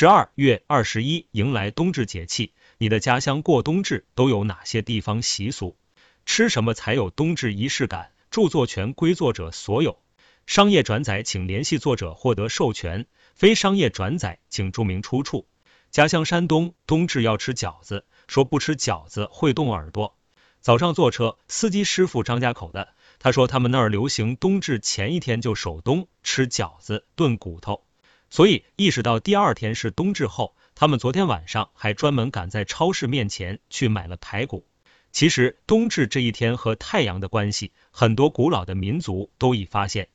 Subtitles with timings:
[0.00, 5.76] 十二月二十一迎来冬至节气，你的家乡过冬至都有哪些地方习俗？
[6.24, 8.10] 吃什么才有冬至仪式感？
[8.30, 9.98] 著作权归作者所有。
[10.46, 15.46] 商业转载请联系作者获得授权，非商业转载请注明出处。
[15.90, 20.16] 家乡山东冬至要吃饺子，说不吃饺子会冻耳朵。
[20.62, 27.84] 早上坐车，司机师傅张家口的，他说他们那儿流行冬至前一天就守冬，吃饺子炖骨头。
[28.30, 34.64] 所以意识到第二天是冬至后，他们昨天晚上还专门赶在超市面前去买了排骨。
[35.12, 40.08] 其实冬至这一天和太阳的关系，很多古老的民族都已发现。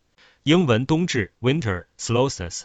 [0.44, 2.64] 英文冬至 （Winter Solstice），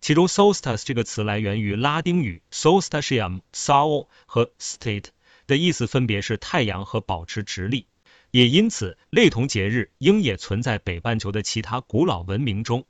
[0.00, 5.04] 其中 solstice 这个词来源于拉丁语 solstitium（sol） 和 state
[5.46, 7.86] 的意思分别是太阳和保持直立，
[8.32, 12.84] 也因此类同节日应也存在北半球的其他古老文明中。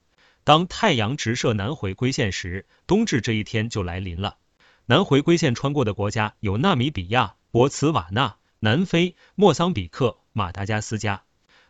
[0.49, 4.39] 当太阳直射南回归线时，冬至这一天就来临了。
[4.87, 11.25] 南回归线穿过的国家有纳米比亚、博茨瓦纳、南非、莫桑比克、马达加斯加、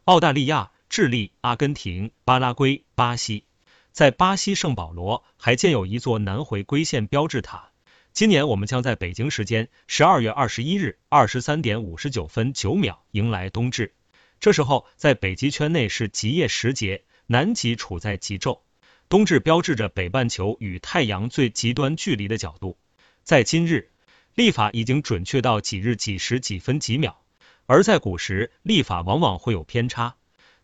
[0.04, 3.42] 澳大利亚、智利、阿根廷、巴拉圭、巴西。
[3.90, 7.72] 在巴西圣保罗还建有一座南回归线标志塔。
[8.12, 13.96] 今年我们将在北京时间十二月二十一日二十三点五十九分九秒迎来冬至。
[14.38, 18.60] 这时候在北极圈内是极夜时节，南极处在极昼。
[19.08, 22.76] 冬至标志着北半球与太阳最极端距离的角度。
[23.22, 23.88] 在今日，
[24.34, 27.16] 历法已经准确到几日几时几分几秒，
[27.64, 30.16] 而在古时，历法往往会有偏差。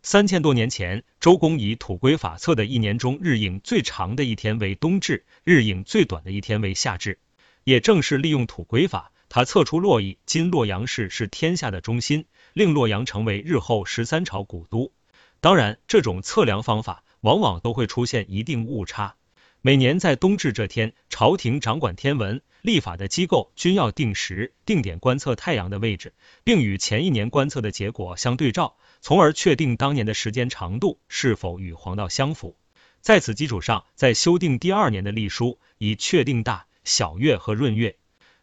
[0.03, 7.19] 三千多年前，周公以土圭法测的一年中日影最长的一天为冬至，日影最短的一天为夏至。
[7.64, 14.92] 也正是利用土圭法，他测出洛邑（今洛阳市）是天下的中心，令洛阳成为日后十三朝古都。
[15.41, 17.04] 当然，这种测量方法。
[17.25, 19.17] 往往都会出现一定误差。
[19.62, 26.12] 每年在冬至这天，朝廷掌管天文历法的机构均要定时定点观测太阳的位置，
[26.45, 32.57] 并与前一年观测的结果相对照，从而确定当年的时间长度是否与黄道相符。
[33.01, 37.96] 在此基础上，再修订第二年的历书，以确定大小月和闰月。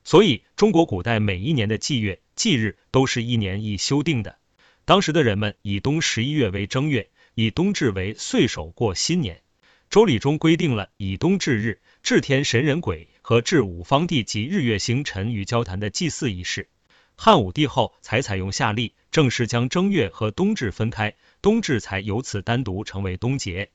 [0.04, 4.40] 所以，中国古代每一年的祭月祭日都是一年一修订的。
[4.86, 7.11] 当时的人们以冬十一月为正月。
[7.34, 9.42] 以冬至为岁首过新年，
[9.90, 16.70] 周礼中规定了以冬至日，至天神人鬼和至五方地及日月星辰与交谈的祭祀仪式。
[17.16, 23.70] 汉武帝后才采用夏历，正式将正月和冬至分开，冬至才由此单独成为冬节。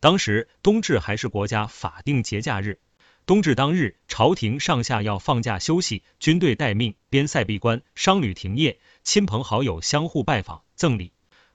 [0.00, 2.78] 当时冬至还是国家法定节假日，
[3.26, 11.08] 冬至当日，朝廷上下要放假休息，军队待命，边塞闭关，商旅停业，亲朋好友相互拜访赠礼。《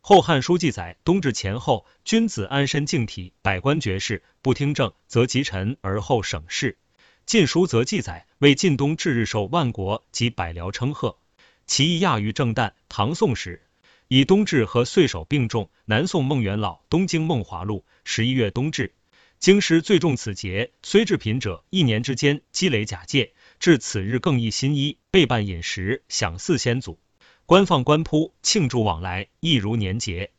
[0.07, 6.77] 后汉书》记载，冬至前后，君子安身静体，百官绝事，不听政，则及臣而后省事。
[7.25, 11.17] 《晋书》则记载，为晋冬至日受万国及百僚称贺，
[11.65, 12.73] 其意亚于正旦。
[12.88, 13.63] 唐宋时，
[14.07, 15.71] 以冬至和岁首并重。
[15.85, 18.94] 南宋孟元老《东京梦华录》十一月冬至，
[19.39, 26.99] 京师最重此节，虽至贫者，一年之间积累假借，至此日更易新衣，备办饮食，享祀先祖。
[27.47, 30.31] 官放官铺，庆祝往来，一如年节。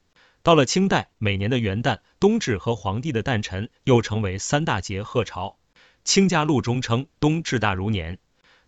[0.42, 5.56] 到了清代，每年的元旦、冬至和皇帝的诞辰，又成为三大节贺朝。
[6.02, 8.18] 清家录中称冬至大如年。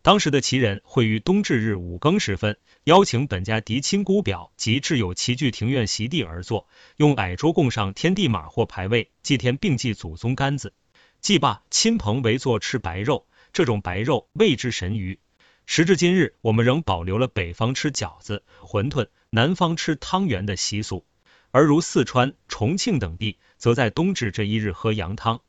[0.03, 10.72] 当时的旗人会于冬至日五更时分，邀请本家嫡亲姑表及挚友齐聚庭院席地而坐，用矮桌供上天地马或牌位，祭天并祭祖宗杆子。
[11.20, 15.19] 祭罢，亲朋围坐吃白肉，这种白肉谓之神鱼。
[15.71, 21.05] 时至今日，我们仍保留了北方吃饺子、馄饨，南方吃汤圆的习俗。
[21.51, 25.37] 而如四川、重庆等地，则在冬至这一日喝羊汤。《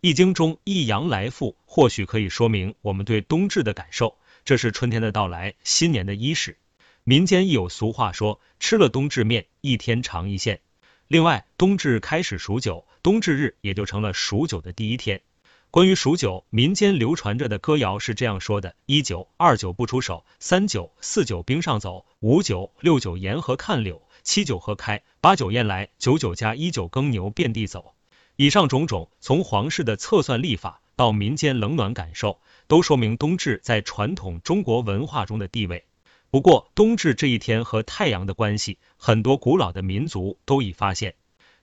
[0.00, 4.18] 易经》中一阳来复，或许可以说明我们对冬至的感受。
[4.44, 6.58] 这是春天的到来，新年的伊始。
[7.04, 10.58] 民间亦有俗话说：“吃了冬至面，一天长一线。”
[11.06, 15.22] 另外，冬至开始数九，冬至日也就成了数九的第一天。
[15.70, 27.92] 关于数九，民间流传着的歌谣是这样说的：一九二九不出手，三九四九冰上走，五九六九沿河看柳，七九河开，八九雁来，九九加一九耕牛遍地走。
[28.36, 35.84] 以上种种，从皇室的测算历法到民间冷暖感受，都说明冬至在传统中国文化中的地位。
[36.30, 41.14] 不过，冬至这一天和太阳的关系，很多古老的民族都已发现。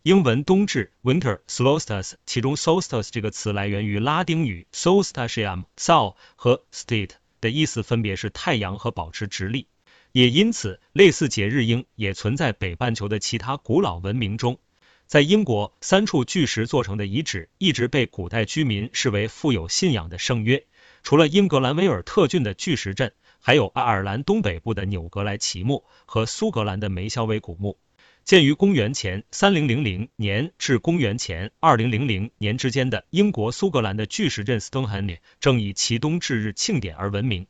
[0.05, 7.09] 英文冬至 （Winter Solstice） 其中 “solstice” 这个词来源于拉丁语 “solstitium”（sol） 和 “state”
[7.41, 9.65] 的意思分别是太阳和保持直立，
[10.11, 14.59] 也因此类似节日应也存在北半球的其他古老文明中。
[15.07, 20.67] 在英国，三处巨石做成的遗址一直被古代居民视为富有信仰的圣约。
[21.01, 27.79] 除了英格兰威尔特郡的巨石阵，还有爱尔兰东北部的纽格莱奇墓和苏格兰的梅肖维古墓。
[28.25, 37.45] 建于公元前三零零零年至公元前二零零零年之间的英国苏格兰的巨石阵 Stonehenge 正以其冬至日庆典而闻名。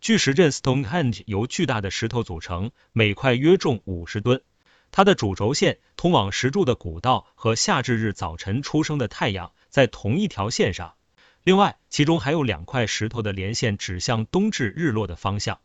[0.00, 4.40] 巨石阵 Stonehenge 由巨大的石头组成，每块约重五十吨。
[4.92, 10.94] 它的主轴线通往石柱的古道和夏至日早晨出生的太阳在同一条线上。
[11.42, 15.58] 另外，其中还有两块石头的连线指向冬至日落的方向。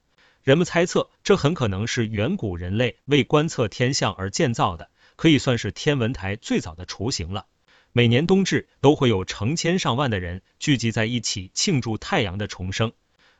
[0.46, 7.48] 人们猜测，这很可能是远古人类为观测天象而建造的，可以算是天文台最早的雏形了。
[7.92, 12.94] 每年冬至都会有成千上万的人聚集在一起庆祝太阳的重生，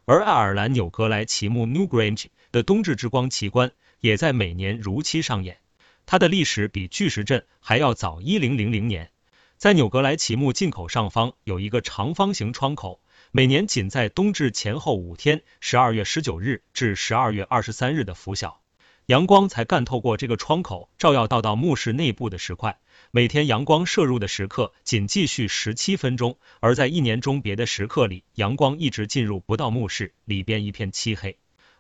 [0.06, 5.60] 而爱尔兰纽格莱奇墓 Newgrange 的冬至之光奇观也在每年如期上演。
[6.08, 9.12] 它的历史比巨石阵还要早一零零零年，
[9.58, 13.00] 在纽格莱奇墓进口上方有一个长方形窗口。
[13.36, 18.62] 每年仅在冬至前后五天，十二月十九日至十二月二十三日的拂晓，
[19.08, 22.80] 阳光才干透过这个窗口，照耀到到墓室内部的石块。
[23.12, 31.38] 每天阳光射入的时刻仅继续十七分钟，而在一年中别的时刻里，阳光一直进入不到墓室里边一片漆黑。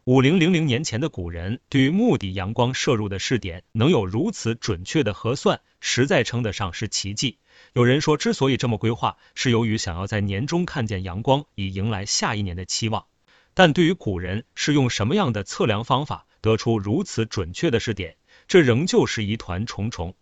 [0.08, 7.40] 五零零零年前的古人对于墓底阳光射入的试点能有如此准确的核算，实在称得上是奇迹。
[7.74, 13.08] 有人说，之所以这么规划，是由于想要在年中看见阳光，以迎来下一年的期望。
[13.56, 18.16] 但对于古人是用什么样的测量方法得出如此准确的试点，
[18.48, 20.14] 这仍旧是疑团重重。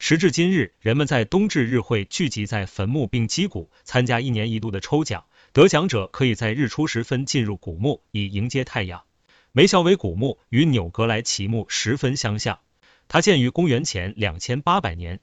[0.00, 9.04] 时至今日，人们在冬至日会聚集在坟墓并击鼓，参加一年一度的抽奖，得奖者可以在日出时分进入古墓，以迎接太阳。
[9.52, 12.60] 梅肖维古墓与纽格莱奇墓十分相像，
[13.08, 15.20] 它建于公元前两千八百年。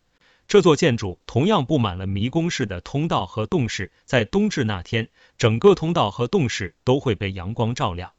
[0.48, 8.14] 这座建筑同样布满了迷宫式的通道和洞室，在冬至那天，整个通道和洞室都会被阳光照亮。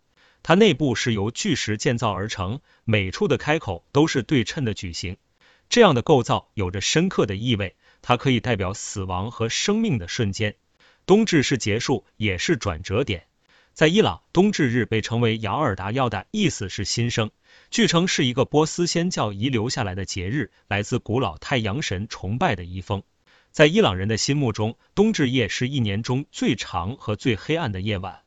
[0.45, 5.17] 它内部是由巨石建造而成，每处的开口都是对称的矩形。
[5.69, 10.55] 这样的构造有着深刻的意味，它可以代表死亡和生命的瞬间。
[11.05, 13.27] 冬至是结束，也是转折点。
[13.77, 17.31] 在伊朗，冬至日被称为雅尔达耀的意思是新生。
[17.71, 23.03] 据称是一个波斯先教遗留下来的节日，来自古老太阳神崇拜的遗风。
[23.51, 28.21] 在伊朗人的心目中，冬至夜是一年中最长和最黑暗的夜晚。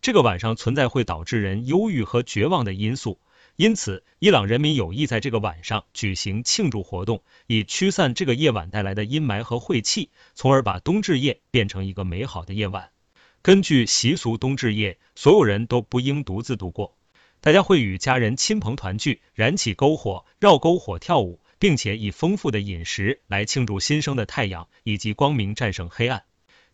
[0.00, 3.20] 这个晚上存在会导致人忧郁和绝望的因素，
[3.54, 12.90] 因此伊朗人民有意在这个晚上举行庆祝活动，以驱散这个夜晚带来的阴霾和晦气，从而把冬至夜变成一个美好的夜晚。
[13.46, 16.96] 根据习俗，冬至夜所有人都不应独自度过。
[17.40, 26.24] 大家会与家人亲朋团聚，燃起篝火，绕篝火跳舞，并且以丰富的饮食来庆祝新生的太阳以及光明战胜黑暗。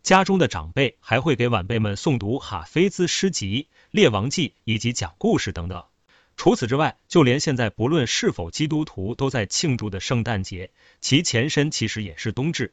[0.03, 5.85] 家中的长辈还会给晚辈们诵读哈菲兹诗集、列王记以及讲故事等等。
[6.39, 10.71] 除此之外，就连现在不论是否基督徒都在庆祝的圣诞节，
[11.03, 12.73] 其前身其实也是冬至。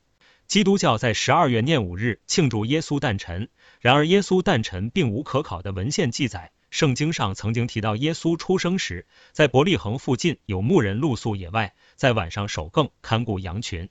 [0.50, 3.50] 基督教在十二月廿五日庆祝耶稣诞辰，
[3.82, 6.52] 然而耶稣诞辰并无可考的文献记载。
[6.72, 13.90] 圣经上曾经提到，耶稣出生时，在伯利恒附近有牧人露宿野外，在晚上守更看顾羊群。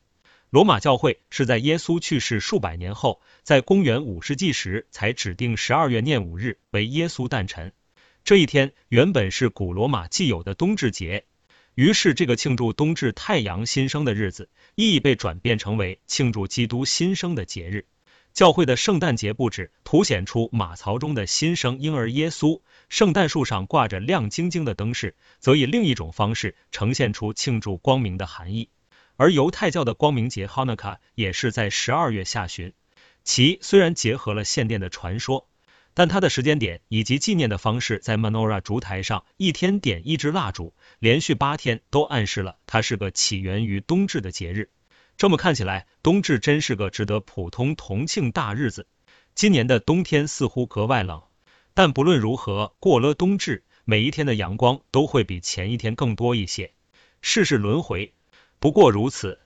[0.50, 7.72] 罗马教会是在耶稣去世数百年后，在公元五世纪时才指定十二月廿五日为耶稣诞辰。
[8.24, 11.24] 这一天原本是古罗马既有的冬至节，
[11.76, 17.86] 于是这个庆祝冬至太阳新生的日子，意义被转变成为庆祝基督新生的节日。
[18.32, 28.68] 教会的圣诞节布置凸显出马槽中的新生婴儿耶稣，圣诞树上挂着亮晶晶的灯饰，则以另一种方式呈现出庆祝光明的含义。
[29.16, 32.72] 而犹太教的光明节 Hanukkah 也是在十二月下旬，
[33.24, 35.48] 其虽然结合了献殿的传说，
[35.98, 44.70] 但它的时间点以及纪念的方式，在 Menorah 烛台上一天点一支蜡烛，连续八天，都暗示了它是个起源于冬至的节日。
[45.16, 48.86] 这么看起来，冬至真是个值得普通同庆大日子。
[49.34, 51.20] 今年的冬天似乎格外冷，
[51.74, 56.74] 但不论如何，过了冬至，每一天的阳光都会比前一天更多一些。
[57.22, 58.14] 世事轮回，
[58.60, 59.40] 不过如此。